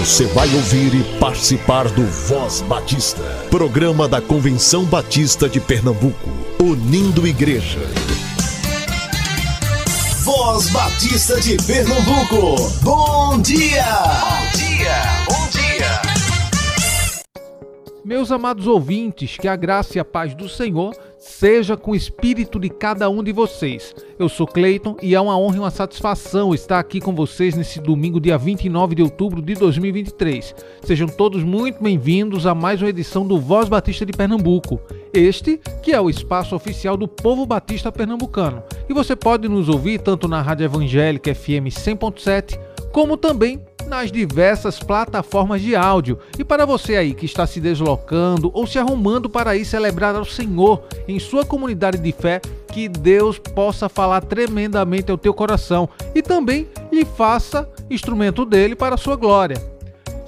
[0.00, 7.26] Você vai ouvir e participar do Voz Batista, programa da Convenção Batista de Pernambuco, unindo
[7.26, 7.80] igreja.
[10.24, 13.84] Voz Batista de Pernambuco, bom dia!
[13.84, 16.02] Bom dia, bom dia!
[18.02, 22.58] Meus amados ouvintes, que a graça e a paz do Senhor seja com o espírito
[22.58, 23.94] de cada um de vocês.
[24.18, 27.78] Eu sou Cleiton e é uma honra e uma satisfação estar aqui com vocês nesse
[27.78, 30.54] domingo, dia 29 de outubro de 2023.
[30.82, 34.80] Sejam todos muito bem-vindos a mais uma edição do Voz Batista de Pernambuco.
[35.12, 38.62] Este que é o espaço oficial do povo batista pernambucano.
[38.88, 42.58] E você pode nos ouvir tanto na Rádio Evangélica FM 100.7,
[42.92, 46.18] como também nas diversas plataformas de áudio.
[46.38, 50.24] E para você aí que está se deslocando ou se arrumando para ir celebrar ao
[50.24, 52.40] Senhor em sua comunidade de fé,
[52.72, 58.94] que Deus possa falar tremendamente ao teu coração e também lhe faça instrumento dele para
[58.94, 59.70] a sua glória.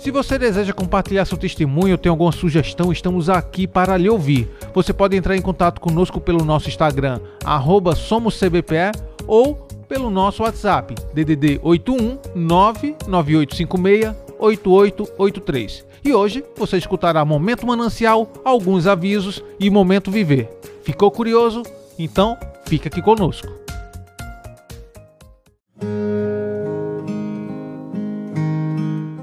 [0.03, 4.51] Se você deseja compartilhar seu testemunho ou tem alguma sugestão, estamos aqui para lhe ouvir.
[4.75, 7.21] Você pode entrar em contato conosco pelo nosso Instagram,
[7.95, 8.91] SomosCBPE,
[9.29, 15.85] ou pelo nosso WhatsApp DDD 81 99856 8883.
[16.03, 20.49] E hoje você escutará Momento Manancial, alguns avisos e Momento Viver.
[20.83, 21.63] Ficou curioso?
[21.99, 23.49] Então fica aqui conosco.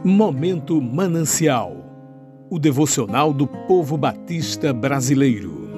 [0.04, 1.78] Momento Manancial
[2.48, 5.69] o devocional do povo batista brasileiro.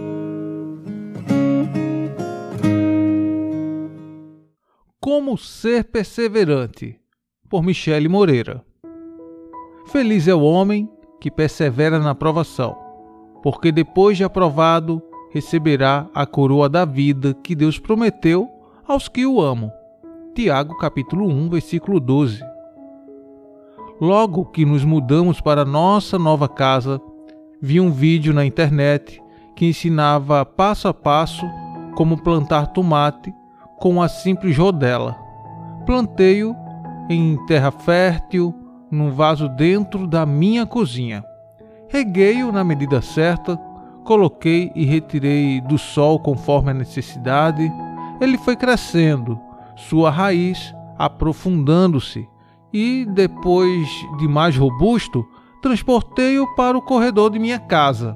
[5.03, 6.95] Como ser perseverante,
[7.49, 8.63] por Michele Moreira.
[9.87, 10.87] Feliz é o homem
[11.19, 12.77] que persevera na provação,
[13.41, 18.47] porque depois de aprovado receberá a coroa da vida que Deus prometeu
[18.87, 19.71] aos que o amam.
[20.35, 22.43] Tiago capítulo 1, versículo 12.
[23.99, 27.01] Logo que nos mudamos para nossa nova casa,
[27.59, 29.19] vi um vídeo na internet
[29.55, 31.49] que ensinava passo a passo
[31.95, 33.33] como plantar tomate
[33.81, 35.17] com a simples rodela.
[35.87, 36.55] Plantei-o
[37.09, 38.53] em terra fértil,
[38.91, 41.25] num vaso dentro da minha cozinha.
[41.89, 43.57] Reguei-o na medida certa,
[44.05, 47.69] coloquei e retirei do sol conforme a necessidade.
[48.21, 49.39] Ele foi crescendo,
[49.75, 52.29] sua raiz aprofundando-se,
[52.71, 55.25] e depois de mais robusto,
[55.59, 58.15] transportei-o para o corredor de minha casa.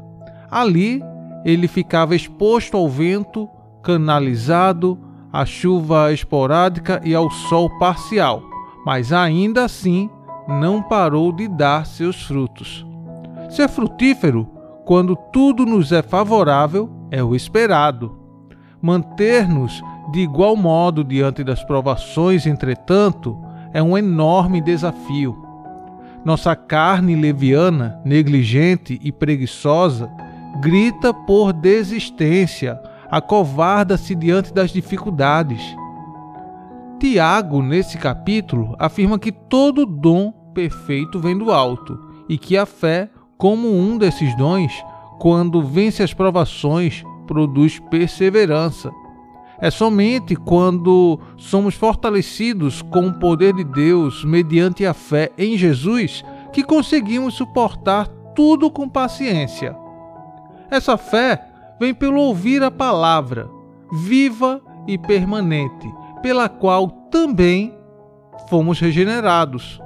[0.51, 1.01] Ali
[1.43, 3.49] ele ficava exposto ao vento,
[3.81, 4.99] canalizado
[5.35, 8.41] à chuva esporádica e ao sol parcial,
[8.85, 10.09] mas ainda assim
[10.47, 12.85] não parou de dar seus frutos.
[13.49, 14.47] Ser frutífero,
[14.85, 18.17] quando tudo nos é favorável, é o esperado.
[18.81, 23.37] Manter-nos de igual modo diante das provações, entretanto,
[23.73, 25.35] é um enorme desafio.
[26.23, 30.09] Nossa carne leviana, negligente e preguiçosa
[30.61, 32.79] grita por desistência
[33.09, 35.61] acovarda-se diante das dificuldades.
[36.99, 43.09] Tiago, nesse capítulo, afirma que todo dom perfeito vem do alto e que a fé,
[43.37, 44.71] como um desses dons,
[45.19, 48.91] quando vence as provações, produz perseverança.
[49.59, 56.23] É somente quando somos fortalecidos com o poder de Deus mediante a fé em Jesus
[56.51, 59.75] que conseguimos suportar tudo com paciência.
[60.69, 63.49] Essa fé vem pelo ouvir a palavra,
[63.91, 65.91] viva e permanente,
[66.21, 67.73] pela qual também
[68.49, 69.79] fomos regenerados.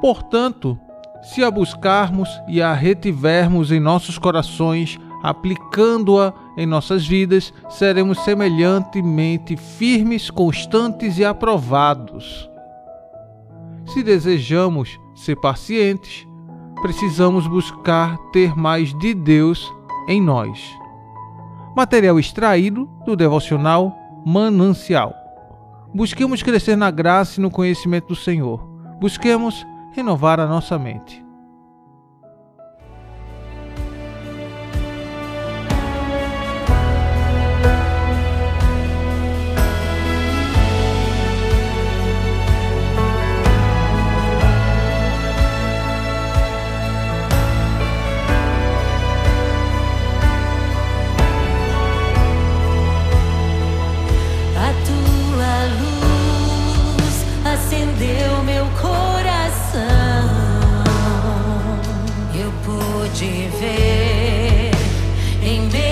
[0.00, 0.78] Portanto,
[1.22, 9.56] se a buscarmos e a retivermos em nossos corações, aplicando-a em nossas vidas, seremos semelhantemente
[9.56, 12.48] firmes, constantes e aprovados.
[13.86, 16.26] Se desejamos ser pacientes,
[16.82, 19.72] precisamos buscar ter mais de Deus
[20.08, 20.74] em nós.
[21.76, 23.96] Material extraído do devocional
[24.26, 25.14] Manancial.
[25.94, 28.58] Busquemos crescer na graça e no conhecimento do Senhor.
[28.98, 31.27] Busquemos renovar a nossa mente.
[65.48, 65.87] Amen.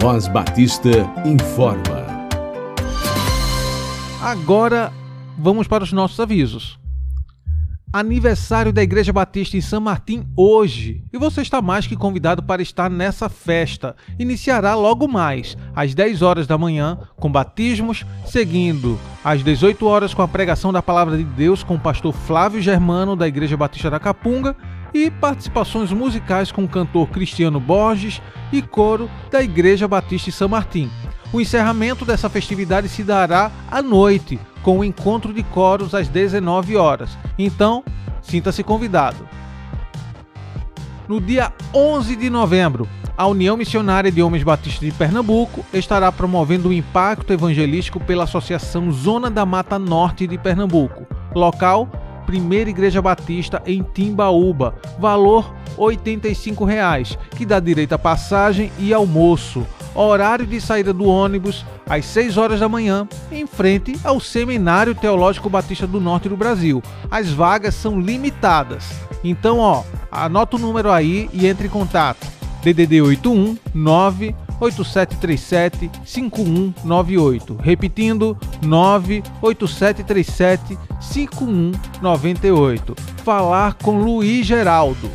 [0.00, 0.88] Voz Batista
[1.26, 2.06] informa.
[4.22, 4.90] Agora
[5.38, 6.80] vamos para os nossos avisos.
[7.92, 11.04] Aniversário da Igreja Batista em São Martim hoje.
[11.12, 13.94] E você está mais que convidado para estar nessa festa.
[14.18, 20.22] Iniciará logo mais, às 10 horas da manhã, com batismos, seguindo às 18 horas com
[20.22, 24.00] a pregação da palavra de Deus com o pastor Flávio Germano da Igreja Batista da
[24.00, 24.56] Capunga
[24.92, 28.20] e participações musicais com o cantor Cristiano Borges
[28.52, 30.90] e coro da Igreja Batista em São Martim.
[31.32, 36.76] O encerramento dessa festividade se dará à noite, com o encontro de coros às 19
[36.76, 37.16] horas.
[37.38, 37.84] Então,
[38.20, 39.28] sinta-se convidado.
[41.08, 46.70] No dia 11 de novembro, a União Missionária de Homens Batistas de Pernambuco estará promovendo
[46.70, 51.06] o impacto evangelístico pela Associação Zona da Mata Norte de Pernambuco.
[51.34, 51.86] Local:
[52.20, 54.74] Primeira Igreja Batista em Timbaúba.
[54.98, 61.64] Valor 85 reais, que dá direito a passagem e almoço horário de saída do ônibus
[61.88, 66.82] às 6 horas da manhã, em frente ao Seminário Teológico Batista do Norte do Brasil.
[67.10, 68.84] As vagas são limitadas.
[69.24, 72.26] Então, ó, anota o número aí e entre em contato.
[72.62, 73.56] DDD 81
[74.60, 77.56] 98737 5198.
[77.60, 82.94] Repetindo, 98737 5198.
[83.24, 85.10] Falar com Luiz Geraldo.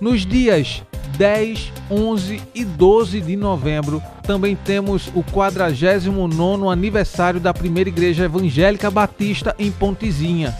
[0.00, 0.82] Nos dias
[1.16, 8.88] 10, 11 e 12 de novembro, também temos o 49 aniversário da primeira igreja evangélica
[8.88, 10.56] batista em Pontezinha.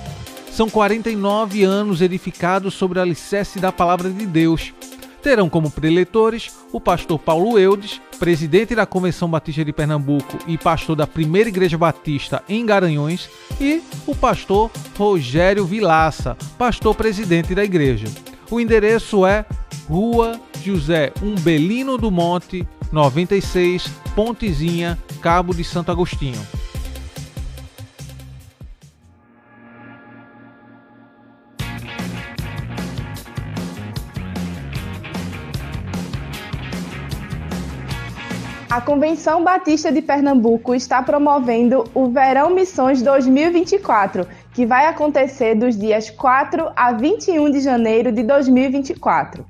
[0.51, 4.73] São 49 anos edificados sobre o alicerce da palavra de Deus.
[5.29, 10.97] Terão como preletores o pastor Paulo Eudes, presidente da Convenção Batista de Pernambuco e pastor
[10.97, 13.29] da Primeira Igreja Batista em Garanhões,
[13.61, 18.07] e o pastor Rogério Vilaça, pastor presidente da igreja.
[18.51, 19.45] O endereço é
[19.87, 26.41] Rua José Umbelino do Monte, 96, Pontezinha, Cabo de Santo Agostinho.
[38.79, 45.77] A Convenção Batista de Pernambuco está promovendo o Verão Missões 2024, que vai acontecer dos
[45.77, 49.45] dias 4 a 21 de janeiro de 2024.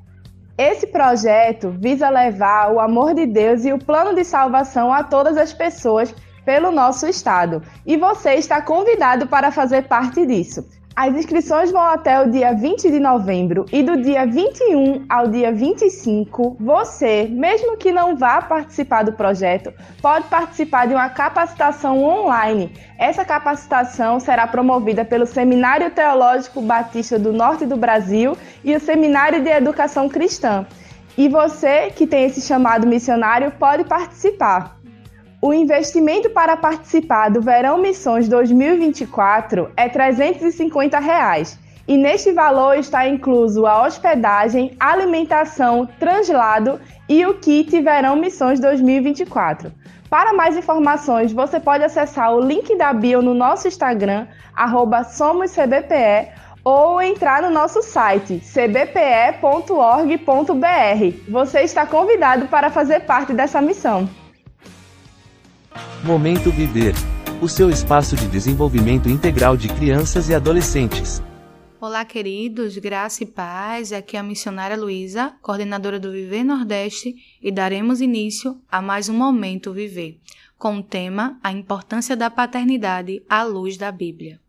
[0.57, 5.37] Esse projeto visa levar o amor de Deus e o plano de salvação a todas
[5.37, 7.63] as pessoas pelo nosso estado.
[7.85, 10.67] E você está convidado para fazer parte disso.
[11.01, 15.53] As inscrições vão até o dia 20 de novembro e do dia 21 ao dia
[15.53, 22.73] 25, você, mesmo que não vá participar do projeto, pode participar de uma capacitação online.
[22.99, 29.41] Essa capacitação será promovida pelo Seminário Teológico Batista do Norte do Brasil e o Seminário
[29.41, 30.67] de Educação Cristã.
[31.17, 34.78] E você que tem esse chamado missionário pode participar.
[35.41, 43.07] O investimento para participar do Verão Missões 2024 é 350 reais, e neste valor está
[43.07, 49.73] incluso a hospedagem, alimentação, translado e o kit Verão Missões 2024.
[50.11, 54.27] Para mais informações, você pode acessar o link da bio no nosso Instagram,
[55.13, 56.33] SomosCBPE,
[56.65, 58.91] ou entrar no nosso site cbpe.org.br.
[61.31, 64.09] Você está convidado para fazer parte dessa missão.
[66.05, 66.95] Momento Viver
[67.41, 71.23] o seu espaço de desenvolvimento integral de crianças e adolescentes.
[71.81, 73.93] Olá, queridos, graça e paz.
[73.93, 79.15] Aqui é a missionária Luísa, coordenadora do Viver Nordeste, e daremos início a mais um
[79.15, 80.19] Momento Viver,
[80.57, 84.41] com o tema A importância da paternidade à luz da Bíblia.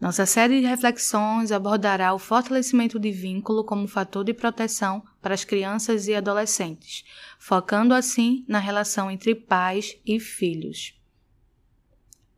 [0.00, 5.42] Nossa série de reflexões abordará o fortalecimento de vínculo como fator de proteção para as
[5.42, 7.04] crianças e adolescentes,
[7.36, 10.94] focando assim na relação entre pais e filhos.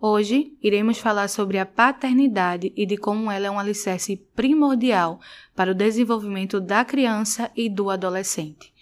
[0.01, 5.21] Hoje iremos falar sobre a paternidade e de como ela é um alicerce primordial
[5.55, 8.73] para o desenvolvimento da criança e do adolescente.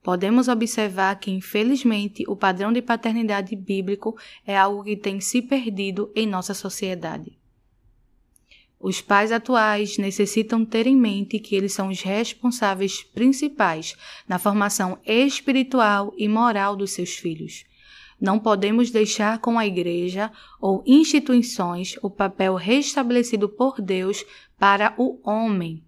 [0.00, 6.12] Podemos observar que, infelizmente, o padrão de paternidade bíblico é algo que tem se perdido
[6.14, 7.39] em nossa sociedade.
[8.82, 13.94] Os pais atuais necessitam ter em mente que eles são os responsáveis principais
[14.26, 17.66] na formação espiritual e moral dos seus filhos.
[18.18, 24.24] Não podemos deixar com a igreja ou instituições o papel restabelecido por Deus
[24.58, 25.84] para o homem.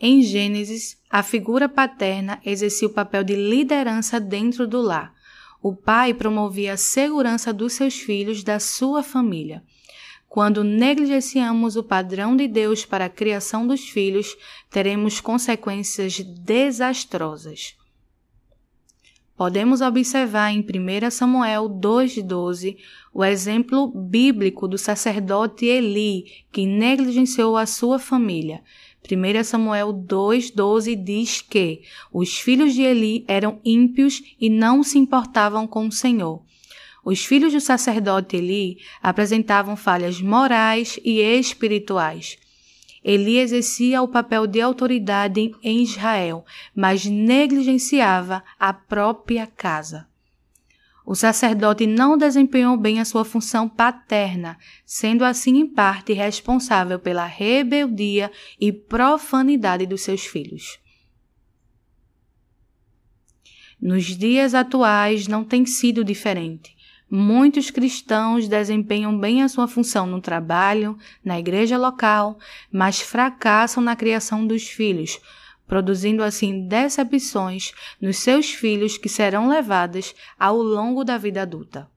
[0.00, 5.14] Em Gênesis, a figura paterna exercia o papel de liderança dentro do lar.
[5.62, 9.62] O pai promovia a segurança dos seus filhos da sua família.
[10.28, 14.36] Quando negligenciamos o padrão de Deus para a criação dos filhos,
[14.70, 17.76] teremos consequências desastrosas.
[19.36, 22.78] Podemos observar em 1 Samuel 2,12
[23.12, 28.62] o exemplo bíblico do sacerdote Eli, que negligenciou a sua família.
[29.04, 35.66] 1 Samuel 2,12 diz que os filhos de Eli eram ímpios e não se importavam
[35.66, 36.42] com o Senhor.
[37.06, 42.36] Os filhos do sacerdote Eli apresentavam falhas morais e espirituais.
[43.04, 46.44] Eli exercia o papel de autoridade em Israel,
[46.74, 50.08] mas negligenciava a própria casa.
[51.06, 57.24] O sacerdote não desempenhou bem a sua função paterna, sendo assim em parte responsável pela
[57.24, 60.80] rebeldia e profanidade dos seus filhos.
[63.80, 66.75] Nos dias atuais não tem sido diferente.
[67.08, 72.36] Muitos cristãos desempenham bem a sua função no trabalho, na igreja local,
[72.70, 75.20] mas fracassam na criação dos filhos,
[75.68, 81.88] produzindo assim decepções nos seus filhos que serão levadas ao longo da vida adulta.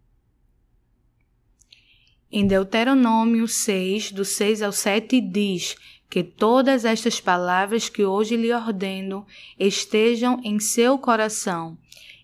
[2.32, 5.75] Em Deuteronômio 6, do 6 ao 7, diz
[6.08, 9.25] que todas estas palavras que hoje lhe ordeno
[9.58, 11.75] estejam em seu coração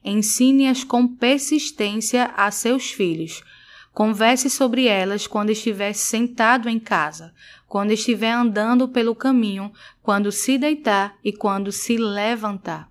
[0.07, 3.43] Ensine-as com persistência a seus filhos.
[3.91, 7.33] Converse sobre elas quando estiver sentado em casa,
[7.67, 9.71] quando estiver andando pelo caminho,
[10.03, 12.87] quando se deitar e quando se levantar.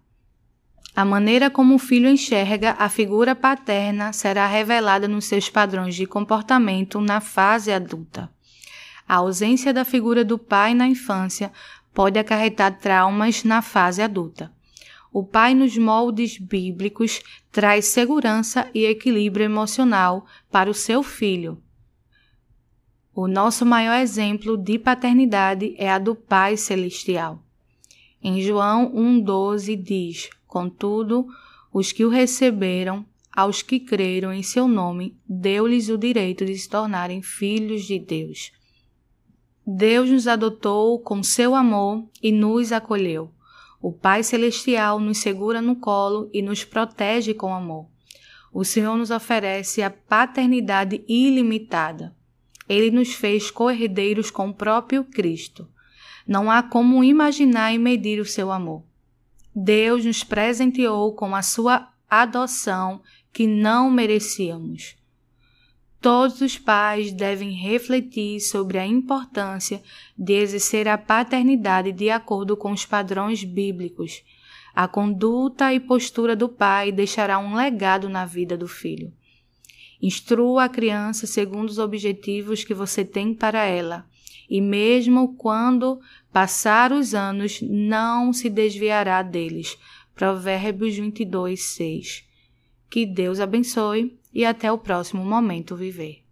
[0.96, 6.06] A maneira como o filho enxerga a figura paterna será revelada nos seus padrões de
[6.06, 8.28] comportamento na fase adulta.
[9.06, 11.52] A ausência da figura do pai na infância
[11.92, 14.52] pode acarretar traumas na fase adulta.
[15.14, 21.62] O pai nos moldes bíblicos traz segurança e equilíbrio emocional para o seu filho.
[23.14, 27.40] O nosso maior exemplo de paternidade é a do Pai Celestial.
[28.20, 31.28] Em João 1,12 diz: Contudo,
[31.72, 36.68] os que o receberam, aos que creram em seu nome, deu-lhes o direito de se
[36.68, 38.50] tornarem filhos de Deus.
[39.64, 43.30] Deus nos adotou com seu amor e nos acolheu.
[43.86, 47.86] O Pai Celestial nos segura no colo e nos protege com amor.
[48.50, 52.16] O Senhor nos oferece a paternidade ilimitada.
[52.66, 55.68] Ele nos fez co-herdeiros com o próprio Cristo.
[56.26, 58.82] Não há como imaginar e medir o seu amor.
[59.54, 63.02] Deus nos presenteou com a sua adoção
[63.34, 64.96] que não merecíamos.
[66.04, 69.82] Todos os pais devem refletir sobre a importância
[70.18, 74.22] de exercer a paternidade de acordo com os padrões bíblicos.
[74.74, 79.10] A conduta e postura do pai deixará um legado na vida do filho.
[80.02, 84.04] Instrua a criança segundo os objetivos que você tem para ela,
[84.46, 85.98] e mesmo quando
[86.30, 89.78] passar os anos, não se desviará deles.
[90.14, 92.24] Provérbios 22, 6.
[92.90, 96.23] Que Deus abençoe e até o próximo momento viver.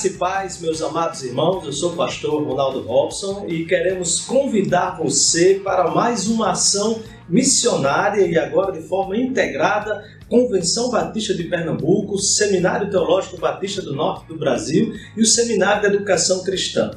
[0.00, 4.96] Graça e paz, meus amados irmãos, eu sou o pastor Ronaldo Robson e queremos convidar
[4.96, 12.16] você para mais uma ação missionária e agora de forma integrada, Convenção Batista de Pernambuco,
[12.16, 16.92] Seminário Teológico Batista do Norte do Brasil e o Seminário de Educação Cristã.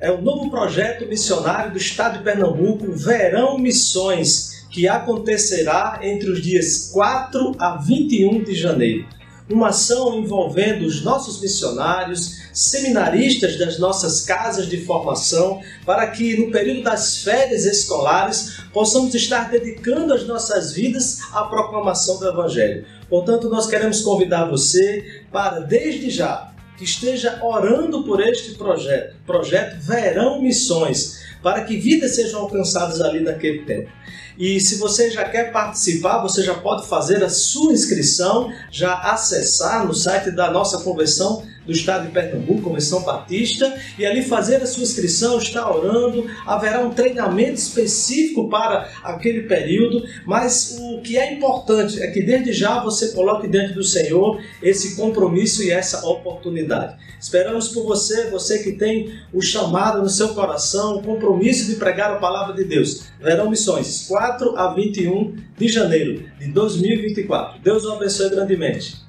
[0.00, 6.40] É o novo projeto missionário do Estado de Pernambuco, Verão Missões, que acontecerá entre os
[6.40, 9.21] dias 4 a 21 de janeiro
[9.52, 16.50] uma ação envolvendo os nossos missionários, seminaristas das nossas casas de formação, para que no
[16.50, 22.84] período das férias escolares possamos estar dedicando as nossas vidas à proclamação do Evangelho.
[23.08, 29.80] Portanto, nós queremos convidar você para, desde já, que esteja orando por este projeto, projeto
[29.80, 33.90] Verão Missões, para que vidas sejam alcançadas ali naquele tempo.
[34.38, 39.86] E se você já quer participar, você já pode fazer a sua inscrição, já acessar
[39.86, 44.66] no site da nossa convenção do estado de Pernambuco, Convenção Batista, e ali fazer a
[44.66, 46.26] sua inscrição, estar orando.
[46.46, 52.52] Haverá um treinamento específico para aquele período, mas o que é importante é que desde
[52.52, 56.96] já você coloque diante do Senhor esse compromisso e essa oportunidade.
[57.20, 62.10] Esperamos por você, você que tem o chamado no seu coração, o compromisso de pregar
[62.10, 63.04] a palavra de Deus.
[63.20, 67.60] Verão Missões, 4 a 21 de janeiro de 2024.
[67.60, 69.01] Deus o abençoe grandemente.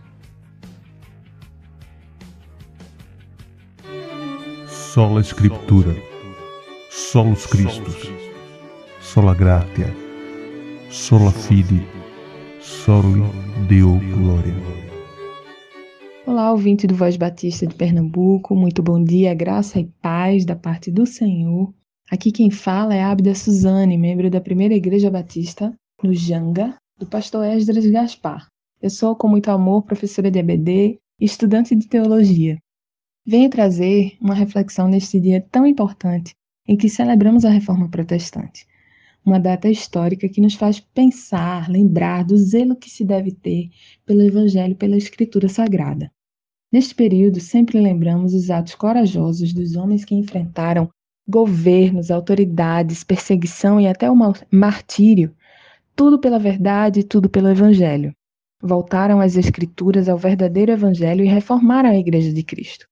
[4.94, 5.96] Sola Scriptura,
[6.92, 8.12] solus Christus,
[9.02, 9.88] sola gratia,
[10.92, 11.82] sola fide,
[12.60, 13.24] soli
[13.68, 14.54] Deo gloria.
[16.28, 20.92] Olá, ouvinte do Voz Batista de Pernambuco, muito bom dia, graça e paz da parte
[20.92, 21.74] do Senhor.
[22.12, 27.46] Aqui quem fala é Abda Suzane, membro da Primeira Igreja Batista, no Janga, do pastor
[27.46, 28.48] Esdras Gaspar.
[28.80, 32.60] Eu sou, com muito amor, professora de ABD e estudante de teologia.
[33.26, 36.36] Venho trazer uma reflexão neste dia tão importante
[36.68, 38.68] em que celebramos a Reforma Protestante.
[39.26, 43.70] Uma data histórica que nos faz pensar, lembrar do zelo que se deve ter
[44.06, 46.12] pelo Evangelho e pela Escritura Sagrada.
[46.70, 50.90] Neste período, sempre lembramos os atos corajosos dos homens que enfrentaram
[51.26, 54.18] governos, autoridades, perseguição e até o
[54.52, 55.34] martírio,
[55.96, 58.14] tudo pela verdade e tudo pelo Evangelho.
[58.62, 62.86] Voltaram às Escrituras ao verdadeiro Evangelho e reformaram a Igreja de Cristo.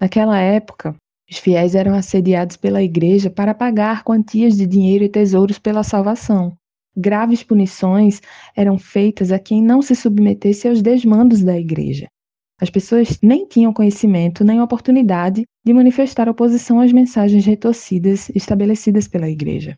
[0.00, 0.94] Naquela época,
[1.30, 6.56] os fiéis eram assediados pela igreja para pagar quantias de dinheiro e tesouros pela salvação.
[6.96, 8.20] Graves punições
[8.56, 12.06] eram feitas a quem não se submetesse aos desmandos da igreja.
[12.60, 19.28] As pessoas nem tinham conhecimento nem oportunidade de manifestar oposição às mensagens retorcidas estabelecidas pela
[19.28, 19.76] igreja.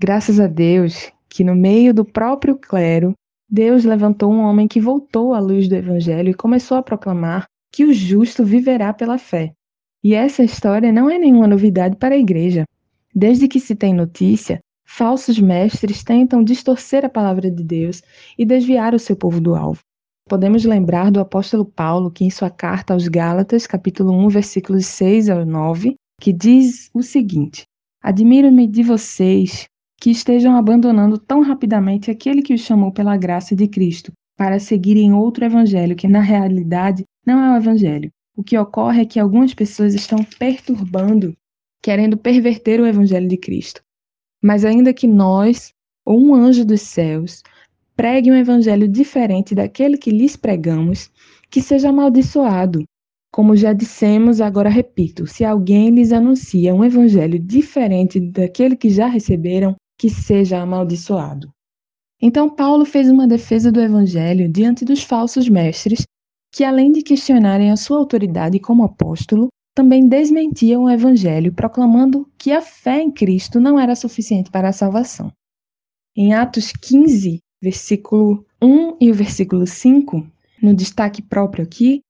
[0.00, 3.12] Graças a Deus que, no meio do próprio clero,
[3.50, 7.84] Deus levantou um homem que voltou à luz do evangelho e começou a proclamar que
[7.84, 9.52] o justo viverá pela fé.
[10.02, 12.64] E essa história não é nenhuma novidade para a igreja.
[13.14, 18.02] Desde que se tem notícia, falsos mestres tentam distorcer a palavra de Deus
[18.38, 19.80] e desviar o seu povo do alvo.
[20.28, 25.30] Podemos lembrar do apóstolo Paulo, que em sua carta aos Gálatas, capítulo 1, versículos 6
[25.30, 27.64] ao 9, que diz o seguinte:
[28.02, 29.66] Admiro-me de vocês
[30.00, 35.12] que estejam abandonando tão rapidamente aquele que os chamou pela graça de Cristo para seguirem
[35.12, 38.10] outro evangelho, que na realidade não é o evangelho.
[38.34, 41.36] O que ocorre é que algumas pessoas estão perturbando,
[41.82, 43.82] querendo perverter o evangelho de Cristo.
[44.42, 45.74] Mas ainda que nós,
[46.06, 47.42] ou um anjo dos céus,
[47.94, 51.10] pregue um evangelho diferente daquele que lhes pregamos,
[51.50, 52.82] que seja amaldiçoado.
[53.30, 59.06] Como já dissemos, agora repito: se alguém lhes anuncia um evangelho diferente daquele que já
[59.06, 61.50] receberam, que seja amaldiçoado.
[62.22, 66.06] Então, Paulo fez uma defesa do evangelho diante dos falsos mestres,
[66.52, 72.50] que, além de questionarem a sua autoridade como apóstolo, também desmentiam o evangelho, proclamando que
[72.50, 75.32] a fé em Cristo não era suficiente para a salvação.
[76.16, 80.26] Em Atos 15, versículo 1 e o versículo 5,
[80.60, 82.00] no destaque próprio aqui,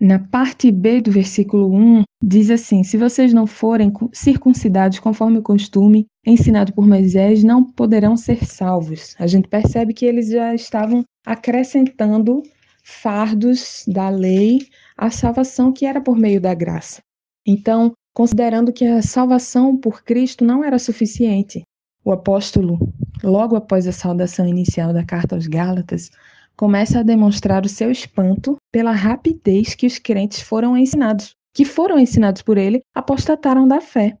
[0.00, 5.42] na parte B do versículo 1, diz assim: Se vocês não forem circuncidados conforme o
[5.42, 9.16] costume ensinado por Moisés, não poderão ser salvos.
[9.18, 12.42] A gente percebe que eles já estavam acrescentando
[12.88, 17.02] fardos da lei à salvação que era por meio da graça.
[17.44, 21.64] Então, considerando que a salvação por Cristo não era suficiente,
[22.04, 22.78] o apóstolo,
[23.24, 26.12] logo após a saudação inicial da carta aos Gálatas,
[26.56, 31.98] começa a demonstrar o seu espanto pela rapidez que os crentes foram ensinados, que foram
[31.98, 34.16] ensinados por ele, apostataram da fé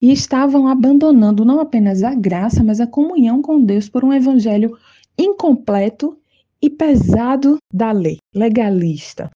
[0.00, 4.76] e estavam abandonando não apenas a graça, mas a comunhão com Deus por um evangelho
[5.18, 6.19] incompleto
[6.62, 9.30] e pesado da lei, legalista.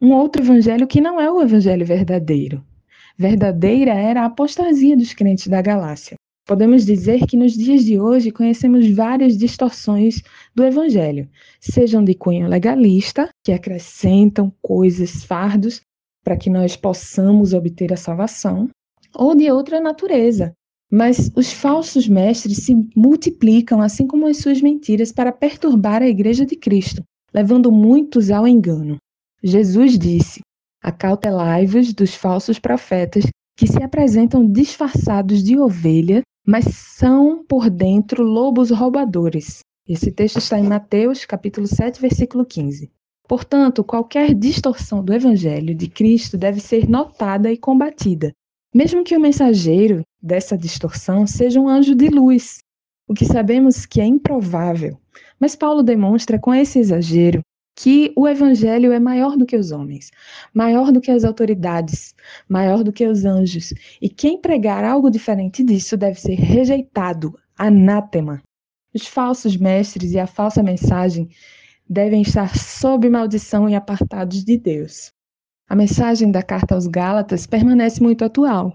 [0.00, 2.64] Um outro evangelho que não é o evangelho verdadeiro.
[3.16, 6.16] Verdadeira era a apostasia dos crentes da Galácia.
[6.48, 10.22] Podemos dizer que nos dias de hoje conhecemos várias distorções
[10.54, 11.28] do Evangelho,
[11.60, 15.82] sejam de cunho legalista, que acrescentam coisas, fardos,
[16.24, 18.70] para que nós possamos obter a salvação,
[19.14, 20.54] ou de outra natureza.
[20.90, 26.46] Mas os falsos mestres se multiplicam, assim como as suas mentiras, para perturbar a Igreja
[26.46, 28.96] de Cristo, levando muitos ao engano.
[29.42, 30.40] Jesus disse:
[30.82, 33.24] Acautelai-vos dos falsos profetas
[33.56, 39.60] que se apresentam disfarçados de ovelha, mas são por dentro lobos roubadores.
[39.86, 42.90] Esse texto está em Mateus, capítulo 7, versículo 15.
[43.26, 48.32] Portanto, qualquer distorção do evangelho de Cristo deve ser notada e combatida,
[48.74, 52.58] mesmo que o mensageiro dessa distorção seja um anjo de luz,
[53.06, 54.98] o que sabemos que é improvável.
[55.40, 57.40] Mas Paulo demonstra com esse exagero
[57.74, 60.10] que o evangelho é maior do que os homens,
[60.52, 62.12] maior do que as autoridades,
[62.48, 63.72] maior do que os anjos.
[64.02, 68.42] E quem pregar algo diferente disso deve ser rejeitado, anátema.
[68.92, 71.28] Os falsos mestres e a falsa mensagem
[71.88, 75.12] devem estar sob maldição e apartados de Deus.
[75.68, 78.72] A mensagem da carta aos Gálatas permanece muito atual.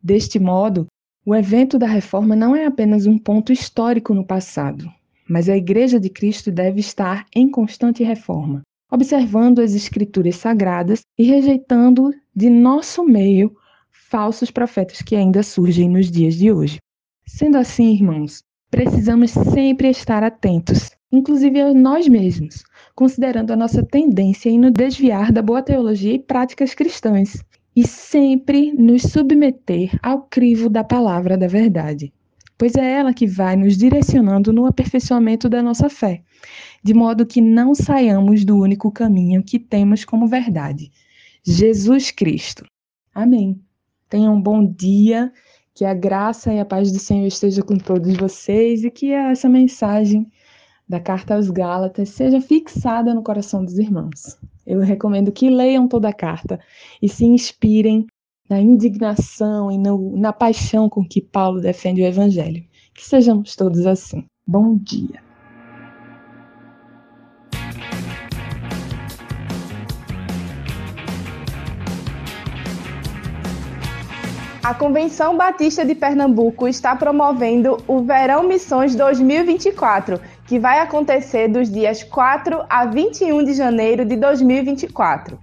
[0.00, 0.86] Deste modo,
[1.24, 4.88] o evento da reforma não é apenas um ponto histórico no passado,
[5.28, 11.24] mas a Igreja de Cristo deve estar em constante reforma, observando as Escrituras sagradas e
[11.24, 13.56] rejeitando de nosso meio
[13.90, 16.78] falsos profetas que ainda surgem nos dias de hoje.
[17.26, 22.62] Sendo assim, irmãos, precisamos sempre estar atentos, inclusive a nós mesmos,
[22.96, 27.44] considerando a nossa tendência em nos desviar da boa teologia e práticas cristãs,
[27.76, 32.12] e sempre nos submeter ao crivo da palavra da verdade
[32.58, 36.22] pois é ela que vai nos direcionando no aperfeiçoamento da nossa fé,
[36.82, 40.90] de modo que não saiamos do único caminho que temos como verdade,
[41.44, 42.64] Jesus Cristo.
[43.14, 43.60] Amém.
[44.08, 45.32] Tenham um bom dia,
[45.74, 49.48] que a graça e a paz do Senhor esteja com todos vocês e que essa
[49.48, 50.26] mensagem
[50.88, 54.38] da carta aos Gálatas seja fixada no coração dos irmãos.
[54.66, 56.60] Eu recomendo que leiam toda a carta
[57.02, 58.06] e se inspirem
[58.48, 62.64] na indignação e no, na paixão com que Paulo defende o Evangelho.
[62.94, 64.24] Que sejamos todos assim.
[64.46, 65.26] Bom dia.
[74.66, 81.70] A Convenção Batista de Pernambuco está promovendo o Verão Missões 2024, que vai acontecer dos
[81.70, 85.38] dias 4 a 21 de janeiro de 2024.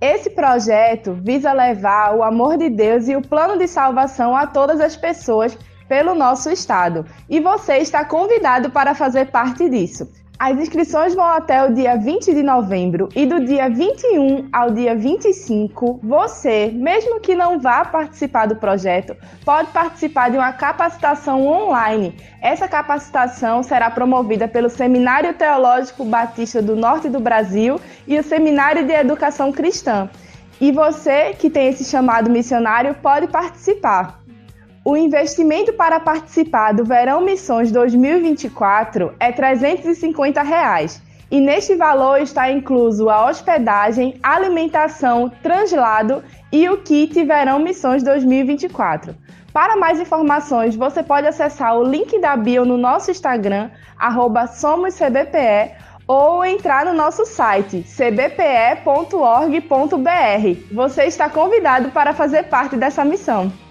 [0.00, 4.80] Esse projeto visa levar o amor de Deus e o plano de salvação a todas
[4.80, 5.56] as pessoas
[5.88, 7.06] pelo nosso estado.
[7.28, 10.08] E você está convidado para fazer parte disso.
[10.38, 14.94] As inscrições vão até o dia 20 de novembro e do dia 21 ao dia
[14.94, 22.14] 25, você, mesmo que não vá participar do projeto, pode participar de uma capacitação online.
[22.42, 28.86] Essa capacitação será promovida pelo Seminário Teológico Batista do Norte do Brasil e o Seminário
[28.86, 30.10] de Educação Cristã.
[30.60, 34.25] E você que tem esse chamado missionário pode participar.
[34.88, 42.52] O investimento para participar do Verão Missões 2024 é 350 reais, e neste valor está
[42.52, 46.22] incluso a hospedagem, alimentação, translado
[46.52, 49.12] e o kit Verão Missões 2024.
[49.52, 53.70] Para mais informações, você pode acessar o link da bio no nosso Instagram,
[54.54, 55.74] SomosCBPE,
[56.06, 58.86] ou entrar no nosso site cbpe.org.br.
[60.72, 63.65] Você está convidado para fazer parte dessa missão.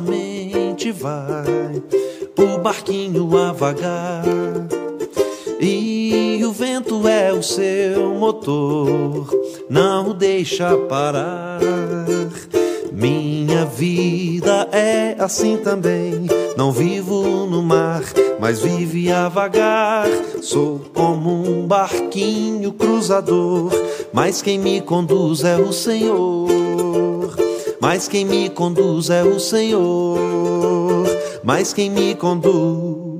[0.00, 1.82] Vai
[2.38, 4.24] o barquinho a vagar.
[5.60, 9.28] E o vento é o seu motor,
[9.68, 11.60] não o deixa parar.
[12.92, 16.26] Minha vida é assim também.
[16.56, 18.02] Não vivo no mar,
[18.38, 20.06] mas vive a vagar.
[20.42, 23.70] Sou como um barquinho cruzador,
[24.12, 26.61] mas quem me conduz é o Senhor.
[27.82, 31.04] Mas quem me conduz é o Senhor.
[31.42, 33.12] Mas quem me conduz.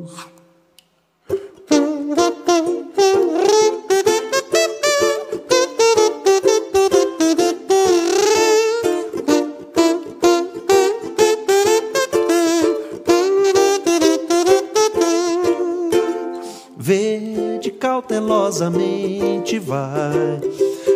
[17.80, 20.40] Cautelosamente vai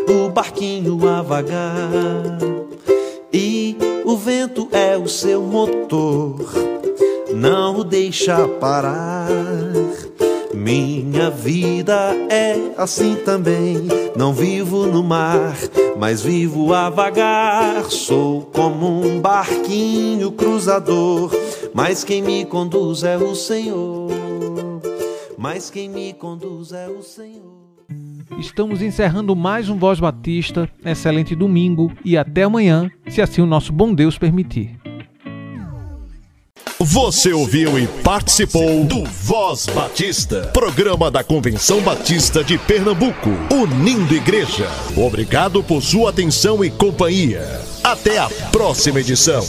[0.08, 2.38] o barquinho a vagar
[4.04, 6.36] o vento é o seu motor,
[7.34, 9.28] não o deixa parar.
[10.54, 13.88] Minha vida é assim também.
[14.16, 15.54] Não vivo no mar,
[15.98, 17.84] mas vivo a vagar.
[17.90, 21.30] Sou como um barquinho cruzador,
[21.74, 24.10] mas quem me conduz é o Senhor.
[25.36, 27.55] Mas quem me conduz é o Senhor.
[28.38, 30.68] Estamos encerrando mais um Voz Batista.
[30.84, 34.76] Excelente domingo e até amanhã, se assim o nosso bom Deus permitir.
[36.78, 44.68] Você ouviu e participou do Voz Batista, programa da Convenção Batista de Pernambuco, unindo igreja.
[44.94, 47.42] Obrigado por sua atenção e companhia.
[47.82, 49.42] Até a próxima edição.